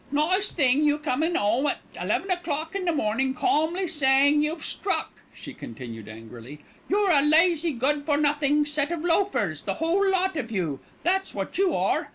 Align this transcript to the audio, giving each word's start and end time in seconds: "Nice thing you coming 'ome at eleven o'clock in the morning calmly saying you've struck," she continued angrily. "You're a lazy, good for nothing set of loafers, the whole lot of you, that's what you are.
"Nice 0.11 0.51
thing 0.51 0.81
you 0.81 0.97
coming 0.97 1.37
'ome 1.37 1.67
at 1.67 1.77
eleven 1.93 2.31
o'clock 2.31 2.73
in 2.73 2.85
the 2.85 2.91
morning 2.91 3.35
calmly 3.35 3.87
saying 3.87 4.41
you've 4.41 4.65
struck," 4.65 5.21
she 5.31 5.53
continued 5.53 6.09
angrily. 6.09 6.61
"You're 6.89 7.11
a 7.11 7.21
lazy, 7.21 7.69
good 7.69 8.03
for 8.07 8.17
nothing 8.17 8.65
set 8.65 8.91
of 8.91 9.05
loafers, 9.05 9.61
the 9.61 9.75
whole 9.75 10.09
lot 10.09 10.37
of 10.37 10.49
you, 10.51 10.79
that's 11.03 11.35
what 11.35 11.59
you 11.59 11.75
are. 11.75 12.09